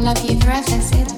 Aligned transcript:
love 0.00 0.24
you 0.24 0.36
dresses. 0.36 0.90
It's 0.92 1.09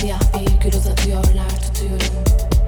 Siyah 0.00 0.20
bir 0.34 0.60
gül 0.60 0.78
uzatıyorlar 0.78 1.50
tutuyorum. 1.62 2.24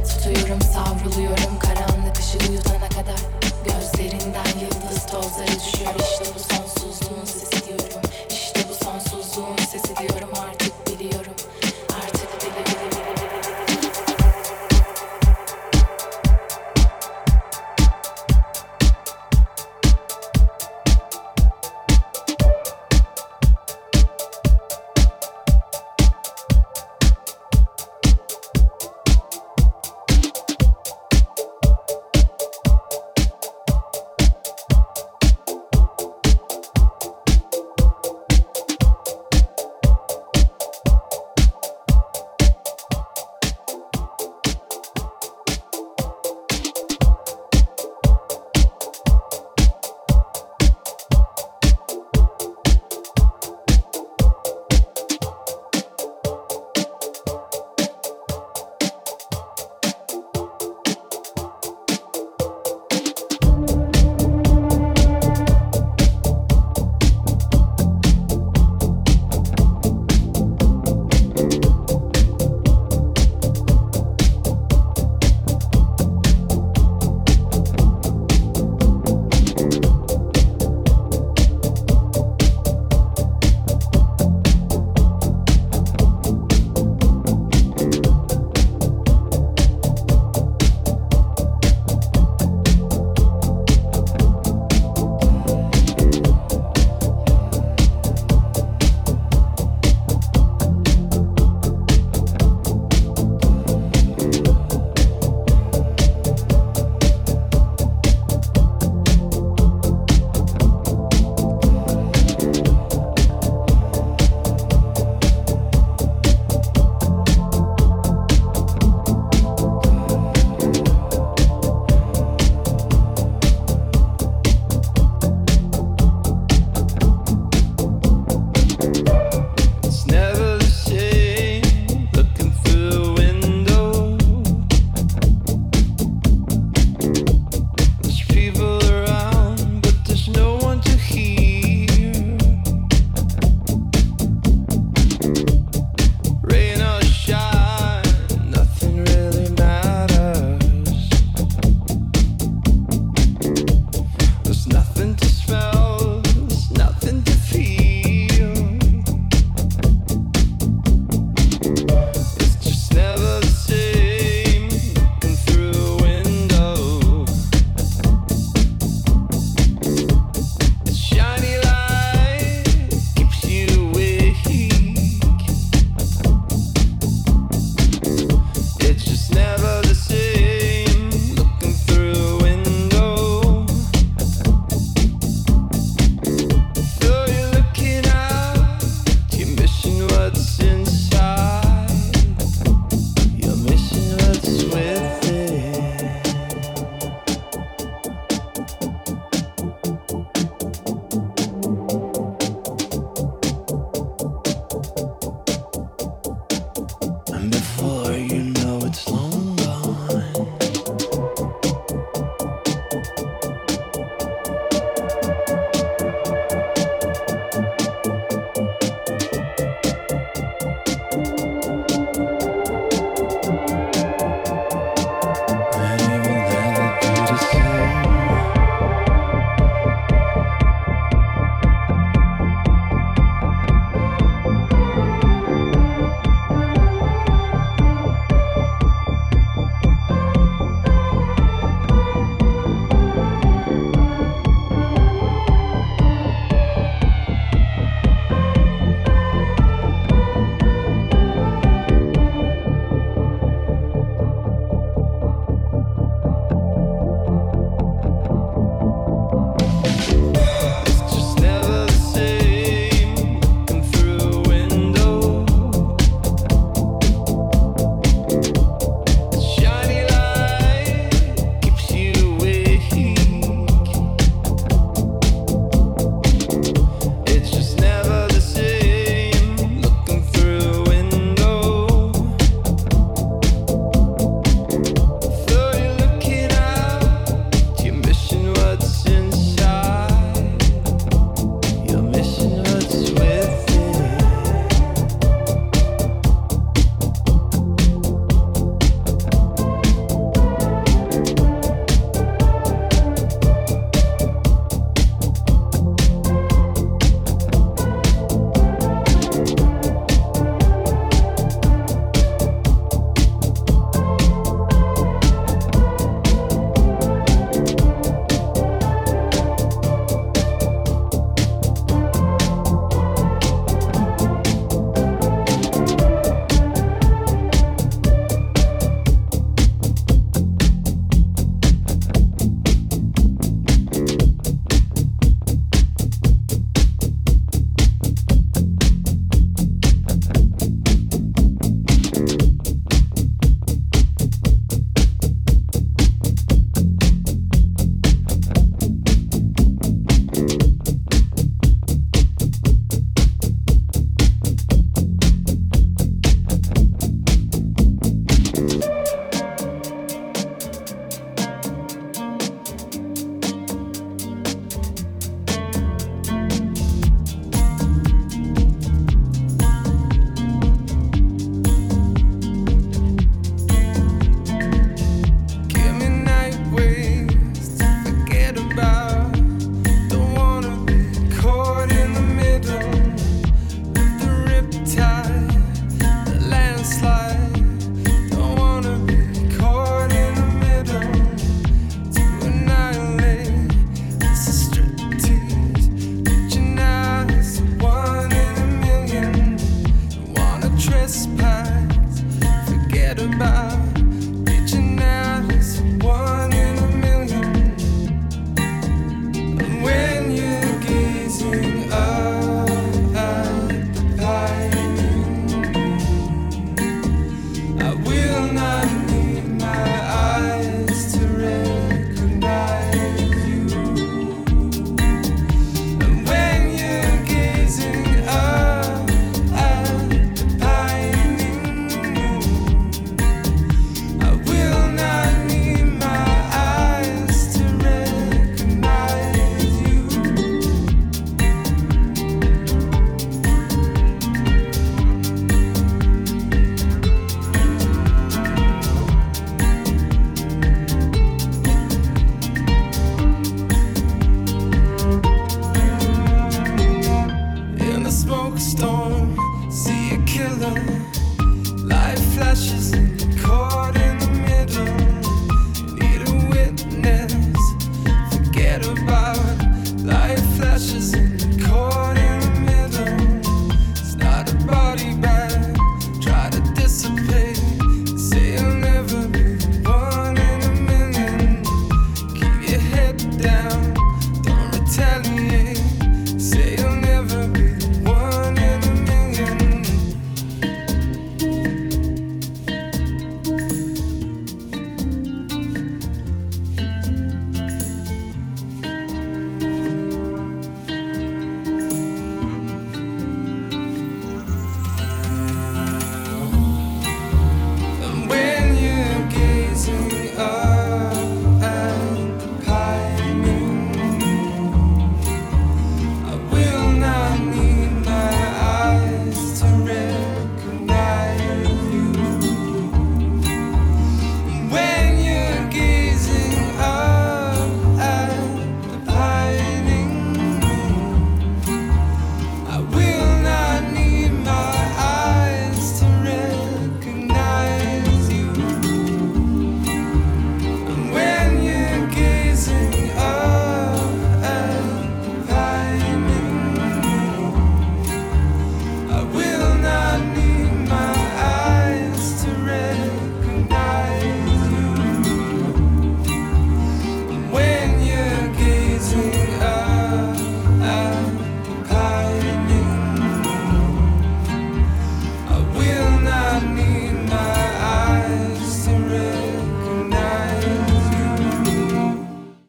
Tutuyorum 0.08 0.60
savruluyorum. 0.60 1.58
Karanlık 1.58 2.18
ışığı 2.18 2.52
yutana 2.52 2.88
kadar 2.88 3.20
Gözlerinden 3.64 4.58
yıldız 4.60 5.06
tozları 5.06 5.48
düşüyor. 5.48 5.94
İşte 5.98 6.24
bu 6.34 6.54
sonsuzluğun 6.54 7.24
sesi 7.24 7.68
diyorum. 7.68 8.00
İşte 8.30 8.60
bu 8.68 8.84
sonsuzluğun 8.84 9.56
sesi 9.56 9.96
diyorum 9.96 10.30
artık 10.40 10.61